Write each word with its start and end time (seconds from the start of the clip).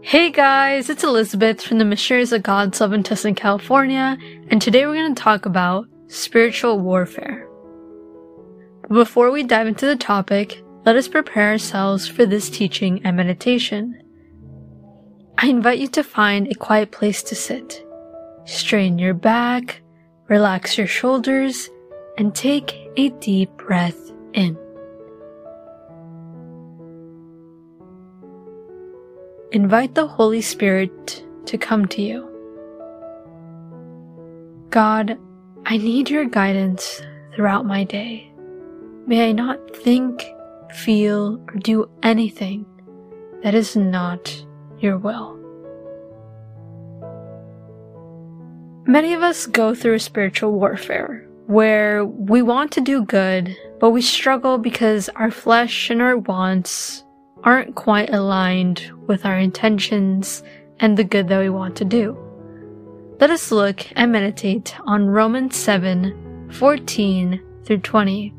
Hey 0.00 0.30
guys, 0.30 0.88
it's 0.88 1.02
Elizabeth 1.02 1.60
from 1.60 1.78
the 1.78 1.84
Missionaries 1.84 2.32
of 2.32 2.44
God's 2.44 2.80
Love 2.80 2.92
in 2.92 3.02
California, 3.02 4.16
and 4.48 4.62
today 4.62 4.86
we're 4.86 4.94
going 4.94 5.14
to 5.14 5.22
talk 5.22 5.44
about 5.44 5.88
spiritual 6.06 6.78
warfare. 6.78 7.48
But 8.82 8.94
before 8.94 9.32
we 9.32 9.42
dive 9.42 9.66
into 9.66 9.86
the 9.86 9.96
topic, 9.96 10.62
let 10.86 10.94
us 10.94 11.08
prepare 11.08 11.50
ourselves 11.50 12.06
for 12.06 12.24
this 12.24 12.48
teaching 12.48 13.00
and 13.04 13.16
meditation. 13.16 14.00
I 15.36 15.48
invite 15.48 15.80
you 15.80 15.88
to 15.88 16.04
find 16.04 16.46
a 16.46 16.54
quiet 16.54 16.92
place 16.92 17.22
to 17.24 17.34
sit. 17.34 17.84
Strain 18.44 18.98
your 18.98 19.14
back, 19.14 19.82
relax 20.28 20.78
your 20.78 20.86
shoulders, 20.86 21.68
and 22.16 22.34
take 22.34 22.72
a 22.96 23.08
deep 23.20 23.50
breath 23.56 24.12
in. 24.32 24.56
Invite 29.50 29.94
the 29.94 30.06
Holy 30.06 30.42
Spirit 30.42 31.24
to 31.46 31.56
come 31.56 31.86
to 31.86 32.02
you. 32.02 32.28
God, 34.68 35.18
I 35.64 35.78
need 35.78 36.10
your 36.10 36.26
guidance 36.26 37.00
throughout 37.34 37.64
my 37.64 37.84
day. 37.84 38.30
May 39.06 39.30
I 39.30 39.32
not 39.32 39.74
think, 39.74 40.22
feel, 40.74 41.42
or 41.48 41.54
do 41.60 41.88
anything 42.02 42.66
that 43.42 43.54
is 43.54 43.74
not 43.74 44.44
your 44.80 44.98
will. 44.98 45.38
Many 48.86 49.14
of 49.14 49.22
us 49.22 49.46
go 49.46 49.74
through 49.74 50.00
spiritual 50.00 50.52
warfare 50.52 51.26
where 51.46 52.04
we 52.04 52.42
want 52.42 52.70
to 52.72 52.82
do 52.82 53.02
good, 53.02 53.56
but 53.80 53.90
we 53.90 54.02
struggle 54.02 54.58
because 54.58 55.08
our 55.16 55.30
flesh 55.30 55.88
and 55.88 56.02
our 56.02 56.18
wants 56.18 57.02
aren't 57.48 57.74
quite 57.74 58.12
aligned 58.12 58.92
with 59.06 59.24
our 59.24 59.38
intentions 59.38 60.42
and 60.80 60.98
the 60.98 61.02
good 61.02 61.28
that 61.28 61.40
we 61.40 61.48
want 61.48 61.74
to 61.74 61.82
do. 61.82 62.14
Let 63.20 63.30
us 63.30 63.50
look 63.50 63.86
and 63.96 64.12
meditate 64.12 64.78
on 64.84 65.06
Romans 65.06 65.56
7 65.56 66.50
14 66.52 67.42
through 67.64 67.78
20, 67.78 68.34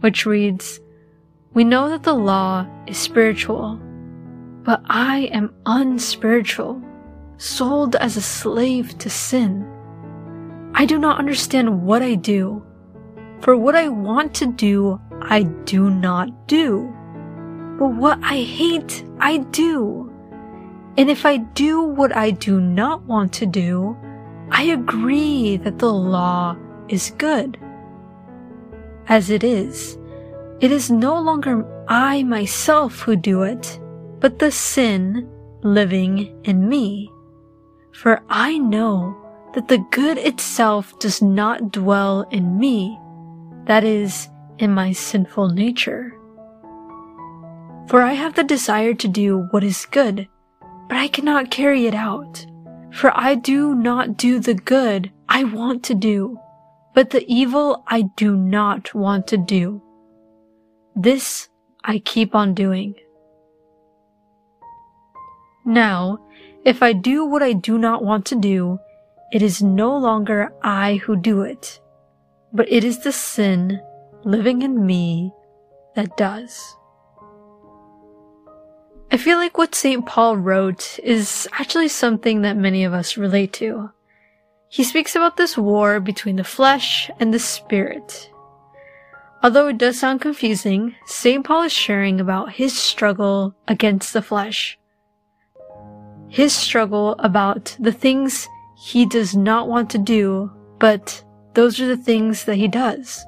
which 0.00 0.24
reads, 0.24 0.80
We 1.52 1.62
know 1.62 1.90
that 1.90 2.04
the 2.04 2.14
law 2.14 2.66
is 2.86 2.96
spiritual, 2.96 3.78
but 4.62 4.80
I 4.86 5.28
am 5.30 5.54
unspiritual, 5.66 6.80
sold 7.36 7.96
as 7.96 8.16
a 8.16 8.22
slave 8.22 8.96
to 9.00 9.10
sin. 9.10 9.62
I 10.72 10.86
do 10.86 10.98
not 10.98 11.18
understand 11.18 11.82
what 11.82 12.00
I 12.00 12.14
do, 12.14 12.64
for 13.42 13.58
what 13.58 13.74
I 13.74 13.90
want 13.90 14.32
to 14.36 14.46
do, 14.46 14.98
I 15.20 15.42
do 15.42 15.90
not 15.90 16.48
do 16.48 16.96
what 17.88 18.18
I 18.22 18.38
hate, 18.42 19.04
I 19.18 19.38
do. 19.38 20.12
And 20.96 21.08
if 21.10 21.24
I 21.24 21.38
do 21.38 21.82
what 21.82 22.14
I 22.14 22.30
do 22.30 22.60
not 22.60 23.02
want 23.04 23.32
to 23.34 23.46
do, 23.46 23.96
I 24.50 24.64
agree 24.64 25.56
that 25.58 25.78
the 25.78 25.92
law 25.92 26.56
is 26.88 27.14
good. 27.16 27.58
As 29.08 29.30
it 29.30 29.42
is, 29.42 29.98
it 30.60 30.70
is 30.70 30.90
no 30.90 31.18
longer 31.18 31.66
I 31.88 32.22
myself 32.22 33.00
who 33.00 33.16
do 33.16 33.42
it, 33.42 33.80
but 34.20 34.38
the 34.38 34.52
sin 34.52 35.28
living 35.62 36.40
in 36.44 36.68
me. 36.68 37.10
For 37.92 38.22
I 38.28 38.58
know 38.58 39.16
that 39.54 39.68
the 39.68 39.84
good 39.90 40.18
itself 40.18 40.98
does 40.98 41.20
not 41.20 41.72
dwell 41.72 42.26
in 42.30 42.58
me, 42.58 42.98
that 43.64 43.84
is, 43.84 44.28
in 44.58 44.72
my 44.72 44.92
sinful 44.92 45.48
nature. 45.48 46.14
For 47.88 48.02
I 48.02 48.12
have 48.14 48.34
the 48.34 48.44
desire 48.44 48.94
to 48.94 49.08
do 49.08 49.48
what 49.50 49.64
is 49.64 49.86
good, 49.90 50.28
but 50.88 50.96
I 50.96 51.08
cannot 51.08 51.50
carry 51.50 51.86
it 51.86 51.94
out. 51.94 52.46
For 52.92 53.10
I 53.14 53.34
do 53.34 53.74
not 53.74 54.16
do 54.16 54.38
the 54.38 54.54
good 54.54 55.10
I 55.28 55.44
want 55.44 55.82
to 55.84 55.94
do, 55.94 56.38
but 56.94 57.10
the 57.10 57.24
evil 57.26 57.82
I 57.86 58.02
do 58.16 58.36
not 58.36 58.94
want 58.94 59.26
to 59.28 59.36
do. 59.36 59.82
This 60.94 61.48
I 61.84 61.98
keep 61.98 62.34
on 62.34 62.54
doing. 62.54 62.94
Now, 65.64 66.18
if 66.64 66.82
I 66.82 66.92
do 66.92 67.24
what 67.24 67.42
I 67.42 67.54
do 67.54 67.78
not 67.78 68.04
want 68.04 68.26
to 68.26 68.36
do, 68.36 68.78
it 69.32 69.42
is 69.42 69.62
no 69.62 69.96
longer 69.96 70.52
I 70.62 70.96
who 70.96 71.16
do 71.16 71.42
it, 71.42 71.80
but 72.52 72.70
it 72.70 72.84
is 72.84 73.02
the 73.02 73.12
sin 73.12 73.80
living 74.24 74.62
in 74.62 74.84
me 74.84 75.32
that 75.96 76.16
does. 76.16 76.76
I 79.12 79.18
feel 79.18 79.36
like 79.36 79.58
what 79.58 79.74
St. 79.74 80.06
Paul 80.06 80.38
wrote 80.38 80.98
is 81.04 81.46
actually 81.52 81.88
something 81.88 82.40
that 82.40 82.56
many 82.56 82.82
of 82.82 82.94
us 82.94 83.18
relate 83.18 83.52
to. 83.54 83.90
He 84.70 84.84
speaks 84.84 85.14
about 85.14 85.36
this 85.36 85.58
war 85.58 86.00
between 86.00 86.36
the 86.36 86.44
flesh 86.44 87.10
and 87.20 87.32
the 87.32 87.38
spirit. 87.38 88.30
Although 89.42 89.68
it 89.68 89.76
does 89.76 90.00
sound 90.00 90.22
confusing, 90.22 90.94
St. 91.04 91.44
Paul 91.44 91.64
is 91.64 91.74
sharing 91.74 92.20
about 92.20 92.52
his 92.52 92.74
struggle 92.74 93.54
against 93.68 94.14
the 94.14 94.22
flesh. 94.22 94.78
His 96.30 96.54
struggle 96.54 97.14
about 97.18 97.76
the 97.78 97.92
things 97.92 98.48
he 98.78 99.04
does 99.04 99.36
not 99.36 99.68
want 99.68 99.90
to 99.90 99.98
do, 99.98 100.50
but 100.78 101.22
those 101.52 101.78
are 101.80 101.86
the 101.86 101.98
things 101.98 102.44
that 102.44 102.56
he 102.56 102.66
does. 102.66 103.22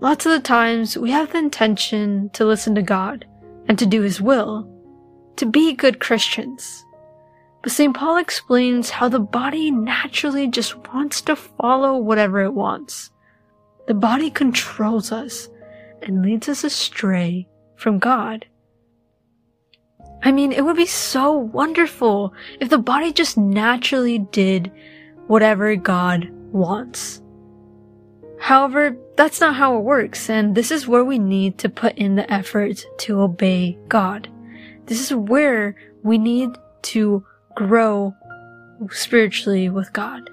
Lots 0.00 0.24
of 0.24 0.32
the 0.32 0.40
times 0.40 0.96
we 0.96 1.10
have 1.10 1.30
the 1.30 1.38
intention 1.38 2.30
to 2.30 2.46
listen 2.46 2.74
to 2.76 2.80
God 2.80 3.26
and 3.70 3.78
to 3.78 3.86
do 3.86 4.02
his 4.02 4.20
will, 4.20 4.68
to 5.36 5.46
be 5.46 5.72
good 5.72 6.00
Christians. 6.00 6.84
But 7.62 7.70
St. 7.70 7.94
Paul 7.94 8.16
explains 8.16 8.90
how 8.90 9.08
the 9.08 9.20
body 9.20 9.70
naturally 9.70 10.48
just 10.48 10.76
wants 10.88 11.20
to 11.20 11.36
follow 11.36 11.96
whatever 11.96 12.40
it 12.40 12.52
wants. 12.52 13.12
The 13.86 13.94
body 13.94 14.28
controls 14.28 15.12
us 15.12 15.48
and 16.02 16.20
leads 16.20 16.48
us 16.48 16.64
astray 16.64 17.46
from 17.76 18.00
God. 18.00 18.44
I 20.24 20.32
mean, 20.32 20.50
it 20.50 20.64
would 20.64 20.76
be 20.76 20.84
so 20.84 21.30
wonderful 21.30 22.34
if 22.58 22.70
the 22.70 22.78
body 22.78 23.12
just 23.12 23.38
naturally 23.38 24.18
did 24.18 24.72
whatever 25.28 25.76
God 25.76 26.28
wants. 26.50 27.22
However, 28.50 28.96
that's 29.14 29.40
not 29.40 29.54
how 29.54 29.76
it 29.76 29.84
works, 29.84 30.28
and 30.28 30.56
this 30.56 30.72
is 30.72 30.88
where 30.88 31.04
we 31.04 31.20
need 31.20 31.56
to 31.58 31.68
put 31.68 31.96
in 31.96 32.16
the 32.16 32.28
effort 32.28 32.84
to 32.98 33.20
obey 33.20 33.78
God. 33.86 34.28
This 34.86 35.00
is 35.00 35.14
where 35.14 35.76
we 36.02 36.18
need 36.18 36.50
to 36.90 37.24
grow 37.54 38.12
spiritually 38.90 39.68
with 39.70 39.92
God. 39.92 40.28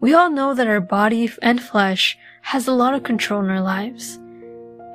We 0.00 0.12
all 0.12 0.28
know 0.28 0.54
that 0.54 0.66
our 0.66 0.80
body 0.80 1.30
and 1.40 1.62
flesh 1.62 2.18
has 2.42 2.66
a 2.66 2.72
lot 2.72 2.94
of 2.94 3.04
control 3.04 3.44
in 3.44 3.48
our 3.48 3.62
lives. 3.62 4.18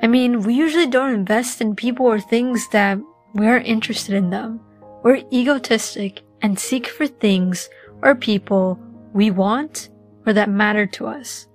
I 0.03 0.07
mean, 0.07 0.41
we 0.41 0.55
usually 0.55 0.87
don't 0.87 1.13
invest 1.13 1.61
in 1.61 1.73
people 1.73 2.05
or 2.05 2.19
things 2.19 2.67
that 2.73 2.99
we 3.33 3.47
aren't 3.47 3.65
interested 3.65 4.13
in 4.13 4.29
them. 4.29 4.59
We're 5.03 5.23
egotistic 5.31 6.23
and 6.41 6.59
seek 6.59 6.85
for 6.85 7.07
things 7.07 7.69
or 8.01 8.13
people 8.13 8.77
we 9.13 9.31
want 9.31 9.87
or 10.25 10.33
that 10.33 10.49
matter 10.49 10.85
to 10.85 11.07
us. 11.07 11.45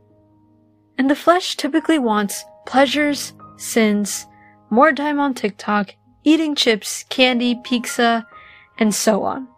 And 0.99 1.11
the 1.11 1.17
flesh 1.17 1.57
typically 1.57 1.99
wants 1.99 2.45
pleasures, 2.67 3.33
sins, 3.57 4.27
more 4.71 4.93
time 4.93 5.21
on 5.21 5.35
TikTok, 5.35 5.95
eating 6.25 6.55
chips, 6.55 7.05
candy, 7.09 7.61
pizza, 7.65 8.27
and 8.79 8.95
so 8.95 9.23
on. 9.23 9.49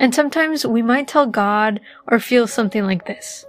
And 0.00 0.14
sometimes 0.14 0.66
we 0.66 0.82
might 0.82 1.08
tell 1.08 1.26
God 1.26 1.80
or 2.08 2.18
feel 2.18 2.46
something 2.46 2.84
like 2.84 3.06
this. 3.06 3.44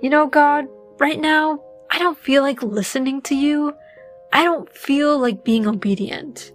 You 0.00 0.10
know, 0.10 0.26
God, 0.26 0.66
right 0.98 1.20
now, 1.20 1.62
I 1.90 1.98
don't 1.98 2.18
feel 2.18 2.42
like 2.42 2.62
listening 2.62 3.20
to 3.22 3.34
you. 3.34 3.74
I 4.32 4.44
don't 4.44 4.72
feel 4.72 5.18
like 5.18 5.44
being 5.44 5.66
obedient. 5.66 6.52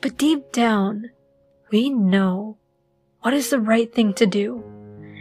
But 0.00 0.18
deep 0.18 0.52
down, 0.52 1.10
we 1.70 1.90
know 1.90 2.58
what 3.20 3.34
is 3.34 3.50
the 3.50 3.60
right 3.60 3.92
thing 3.92 4.14
to 4.14 4.26
do 4.26 4.62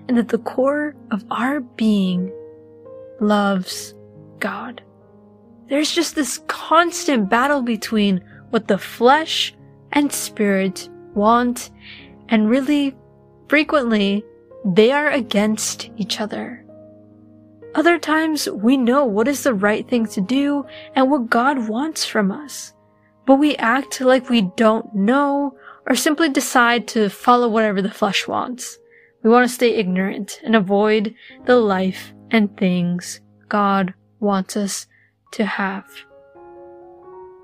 and 0.07 0.17
that 0.17 0.29
the 0.29 0.37
core 0.37 0.95
of 1.11 1.23
our 1.31 1.59
being 1.59 2.31
loves 3.19 3.93
God. 4.39 4.81
There's 5.67 5.91
just 5.91 6.15
this 6.15 6.39
constant 6.47 7.29
battle 7.29 7.61
between 7.61 8.23
what 8.49 8.67
the 8.67 8.77
flesh 8.77 9.53
and 9.91 10.11
spirit 10.11 10.89
want, 11.13 11.69
and 12.29 12.49
really 12.49 12.95
frequently 13.47 14.23
they 14.65 14.91
are 14.91 15.09
against 15.09 15.89
each 15.97 16.19
other. 16.19 16.65
Other 17.75 17.99
times 17.99 18.49
we 18.49 18.77
know 18.77 19.05
what 19.05 19.27
is 19.27 19.43
the 19.43 19.53
right 19.53 19.87
thing 19.87 20.07
to 20.07 20.21
do 20.21 20.65
and 20.95 21.09
what 21.09 21.29
God 21.29 21.67
wants 21.67 22.03
from 22.03 22.31
us, 22.31 22.73
but 23.27 23.35
we 23.35 23.55
act 23.57 24.01
like 24.01 24.29
we 24.29 24.41
don't 24.41 24.93
know 24.95 25.55
or 25.87 25.95
simply 25.95 26.29
decide 26.29 26.87
to 26.89 27.09
follow 27.09 27.47
whatever 27.47 27.81
the 27.81 27.91
flesh 27.91 28.27
wants. 28.27 28.79
We 29.23 29.29
want 29.29 29.47
to 29.47 29.53
stay 29.53 29.75
ignorant 29.75 30.39
and 30.43 30.55
avoid 30.55 31.13
the 31.45 31.57
life 31.57 32.13
and 32.31 32.55
things 32.57 33.21
God 33.47 33.93
wants 34.19 34.55
us 34.57 34.87
to 35.31 35.45
have. 35.45 35.85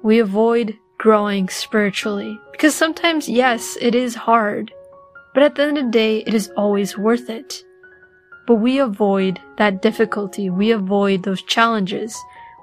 We 0.03 0.19
avoid 0.19 0.77
growing 0.97 1.49
spiritually. 1.49 2.39
Because 2.51 2.75
sometimes, 2.75 3.27
yes, 3.27 3.77
it 3.81 3.95
is 3.95 4.15
hard, 4.15 4.71
but 5.33 5.43
at 5.43 5.55
the 5.55 5.63
end 5.63 5.77
of 5.77 5.85
the 5.85 5.91
day, 5.91 6.19
it 6.19 6.33
is 6.33 6.49
always 6.55 6.97
worth 6.97 7.29
it. 7.29 7.63
But 8.47 8.55
we 8.55 8.79
avoid 8.79 9.39
that 9.57 9.81
difficulty. 9.81 10.49
We 10.49 10.71
avoid 10.71 11.23
those 11.23 11.41
challenges. 11.41 12.15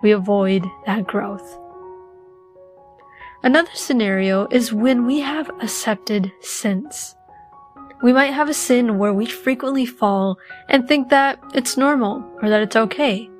We 0.02 0.12
avoid 0.12 0.64
that 0.86 1.06
growth. 1.06 1.58
Another 3.42 3.74
scenario 3.74 4.46
is 4.52 4.72
when 4.72 5.04
we 5.04 5.20
have 5.20 5.50
accepted 5.60 6.30
sins. 6.40 7.16
We 8.02 8.12
might 8.12 8.32
have 8.32 8.48
a 8.48 8.54
sin 8.54 8.98
where 8.98 9.12
we 9.12 9.26
frequently 9.26 9.86
fall 9.86 10.38
and 10.68 10.88
think 10.88 11.08
that 11.10 11.38
it's 11.54 11.76
normal 11.76 12.28
or 12.42 12.48
that 12.48 12.62
it's 12.62 12.74
okay. 12.74 13.30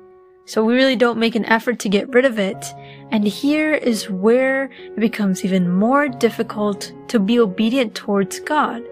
So 0.45 0.63
we 0.63 0.73
really 0.73 0.95
don't 0.95 1.19
make 1.19 1.35
an 1.35 1.45
effort 1.45 1.79
to 1.79 1.89
get 1.89 2.13
rid 2.13 2.23
of 2.23 2.39
it. 2.39 2.65
And 3.11 3.27
here 3.27 3.73
is 3.73 4.09
where 4.09 4.65
it 4.65 4.99
becomes 4.99 5.43
even 5.43 5.69
more 5.69 6.07
difficult 6.07 6.93
to 7.09 7.19
be 7.19 7.39
obedient 7.39 7.93
towards 7.93 8.39
God. 8.39 8.83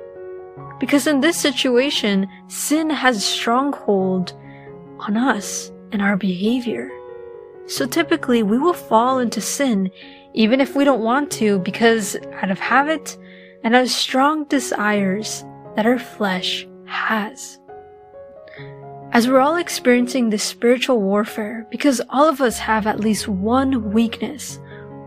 Because 0.78 1.08
in 1.08 1.22
this 1.22 1.38
situation, 1.38 2.28
sin 2.48 2.90
has 2.90 3.16
a 3.16 3.22
stronghold 3.22 4.34
on 5.00 5.16
us 5.16 5.72
and 5.94 6.02
our 6.02 6.18
behavior. 6.18 6.90
So 7.68 7.86
typically 7.86 8.44
we 8.44 8.58
will 8.58 8.74
fall 8.74 9.20
into 9.20 9.40
sin 9.40 9.90
even 10.34 10.60
if 10.60 10.76
we 10.76 10.84
don't 10.84 11.02
want 11.02 11.32
to 11.32 11.60
because 11.60 12.18
out 12.42 12.52
of 12.52 12.60
habit 12.60 13.18
and 13.64 13.76
out 13.76 13.84
of 13.84 13.90
strong 13.90 14.46
desires 14.46 15.46
that 15.76 15.86
our 15.86 16.00
flesh 16.00 16.68
has. 16.86 17.60
As 19.14 19.28
we're 19.28 19.40
all 19.40 19.58
experiencing 19.58 20.30
this 20.30 20.44
spiritual 20.44 21.02
warfare, 21.02 21.68
because 21.70 22.02
all 22.10 22.30
of 22.30 22.40
us 22.40 22.58
have 22.60 22.88
at 22.88 23.02
least 23.02 23.28
one 23.28 23.92
weakness, 23.92 24.60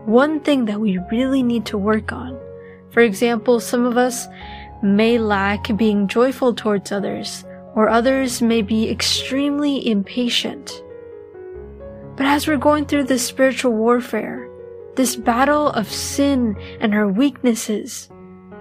one 0.05 0.39
thing 0.39 0.65
that 0.65 0.79
we 0.79 0.99
really 1.11 1.41
need 1.41 1.65
to 1.65 1.77
work 1.77 2.11
on. 2.11 2.39
For 2.91 3.01
example, 3.01 3.59
some 3.59 3.85
of 3.85 3.97
us 3.97 4.27
may 4.83 5.17
lack 5.17 5.75
being 5.75 6.07
joyful 6.07 6.53
towards 6.53 6.91
others, 6.91 7.43
or 7.73 7.89
others 7.89 8.41
may 8.41 8.61
be 8.61 8.89
extremely 8.89 9.89
impatient. 9.89 10.83
But 12.15 12.27
as 12.27 12.47
we're 12.47 12.57
going 12.57 12.85
through 12.85 13.05
this 13.05 13.25
spiritual 13.25 13.73
warfare, 13.73 14.47
this 14.95 15.15
battle 15.15 15.69
of 15.69 15.91
sin 15.91 16.55
and 16.79 16.93
our 16.93 17.07
weaknesses, 17.07 18.09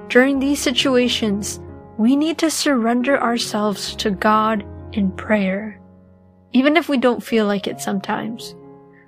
during 0.08 0.38
these 0.38 0.60
situations, 0.60 1.60
we 1.96 2.16
need 2.16 2.38
to 2.38 2.50
surrender 2.50 3.20
ourselves 3.20 3.94
to 3.96 4.10
God 4.10 4.64
in 4.92 5.12
prayer. 5.12 5.80
Even 6.52 6.76
if 6.76 6.88
we 6.88 6.96
don't 6.96 7.22
feel 7.22 7.46
like 7.46 7.66
it 7.66 7.80
sometimes, 7.80 8.54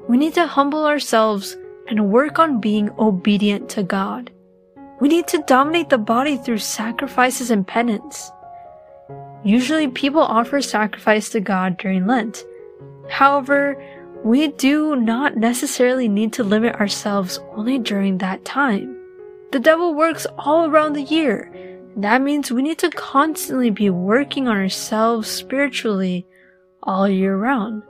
we 0.08 0.16
need 0.16 0.34
to 0.34 0.46
humble 0.46 0.86
ourselves 0.86 1.56
and 1.88 2.10
work 2.10 2.38
on 2.38 2.60
being 2.60 2.90
obedient 2.98 3.68
to 3.70 3.82
God. 3.82 4.30
We 5.00 5.08
need 5.08 5.26
to 5.28 5.44
dominate 5.46 5.90
the 5.90 5.98
body 5.98 6.36
through 6.36 6.58
sacrifices 6.58 7.50
and 7.50 7.66
penance. 7.66 8.30
Usually 9.44 9.88
people 9.88 10.22
offer 10.22 10.60
sacrifice 10.60 11.28
to 11.30 11.40
God 11.40 11.76
during 11.76 12.06
Lent. 12.06 12.44
However, 13.08 13.82
we 14.24 14.48
do 14.48 14.96
not 14.96 15.36
necessarily 15.36 16.08
need 16.08 16.32
to 16.34 16.44
limit 16.44 16.76
ourselves 16.76 17.38
only 17.54 17.78
during 17.78 18.18
that 18.18 18.44
time. 18.44 18.96
The 19.52 19.60
devil 19.60 19.94
works 19.94 20.26
all 20.38 20.66
around 20.68 20.94
the 20.94 21.02
year, 21.02 21.52
that 21.96 22.20
means 22.20 22.50
we 22.50 22.62
need 22.62 22.78
to 22.78 22.90
constantly 22.90 23.70
be 23.70 23.88
working 23.88 24.48
on 24.48 24.56
ourselves 24.56 25.28
spiritually 25.28 26.26
all 26.82 27.08
year 27.08 27.36
round, 27.36 27.82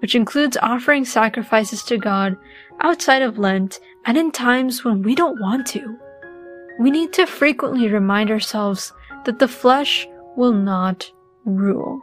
which 0.00 0.14
includes 0.14 0.58
offering 0.60 1.06
sacrifices 1.06 1.82
to 1.84 1.96
God 1.96 2.36
outside 2.80 3.22
of 3.22 3.38
Lent 3.38 3.80
and 4.04 4.18
in 4.18 4.30
times 4.30 4.84
when 4.84 5.02
we 5.02 5.14
don't 5.14 5.40
want 5.40 5.66
to. 5.68 5.98
We 6.78 6.90
need 6.90 7.14
to 7.14 7.24
frequently 7.24 7.88
remind 7.88 8.30
ourselves 8.30 8.92
that 9.24 9.38
the 9.38 9.48
flesh 9.48 10.06
will 10.36 10.52
not 10.52 11.10
rule, 11.46 12.02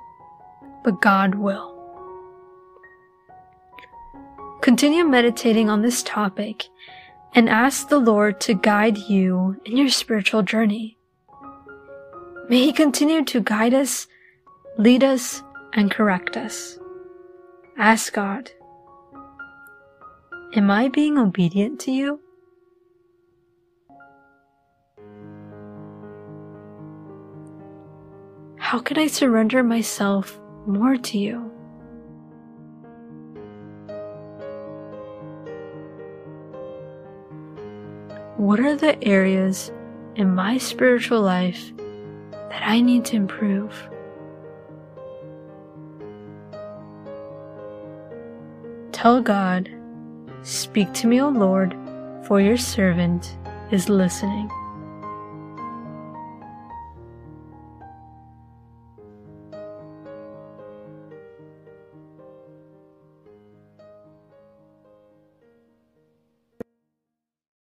but 0.83 1.01
God 1.01 1.35
will. 1.35 1.77
Continue 4.61 5.03
meditating 5.03 5.69
on 5.69 5.83
this 5.83 6.01
topic 6.01 6.65
and 7.33 7.49
ask 7.49 7.89
the 7.89 7.99
Lord 7.99 8.39
to 8.41 8.53
guide 8.53 8.97
you 8.97 9.59
in 9.65 9.77
your 9.77 9.89
spiritual 9.89 10.43
journey. 10.43 10.97
May 12.49 12.65
He 12.65 12.73
continue 12.73 13.23
to 13.25 13.39
guide 13.39 13.73
us, 13.73 14.07
lead 14.77 15.03
us, 15.03 15.43
and 15.73 15.89
correct 15.89 16.35
us. 16.35 16.77
Ask 17.77 18.13
God, 18.13 18.51
Am 20.53 20.69
I 20.69 20.89
being 20.89 21.17
obedient 21.17 21.79
to 21.81 21.91
you? 21.91 22.19
How 28.57 28.79
can 28.79 28.97
I 28.97 29.07
surrender 29.07 29.63
myself 29.63 30.37
more 30.65 30.97
to 30.97 31.17
you? 31.17 31.51
What 38.37 38.59
are 38.59 38.75
the 38.75 39.01
areas 39.03 39.71
in 40.15 40.33
my 40.33 40.57
spiritual 40.57 41.21
life 41.21 41.71
that 42.31 42.63
I 42.63 42.81
need 42.81 43.05
to 43.05 43.15
improve? 43.15 43.89
Tell 48.91 49.21
God, 49.21 49.69
Speak 50.43 50.91
to 50.93 51.07
me, 51.07 51.21
O 51.21 51.29
Lord, 51.29 51.75
for 52.23 52.41
your 52.41 52.57
servant 52.57 53.37
is 53.71 53.89
listening. 53.89 54.49